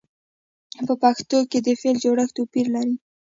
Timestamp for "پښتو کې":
1.01-1.59